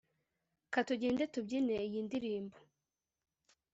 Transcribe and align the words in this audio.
Katugende 0.73 1.23
tubyine 1.33 1.75
iyi 1.87 1.99
ndirimbo 2.07 2.57